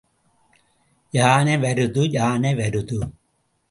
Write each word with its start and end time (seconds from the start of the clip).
யானை 1.13 1.55
வருது 1.57 2.03
யானை 2.11 2.53
வருது. 2.55 2.99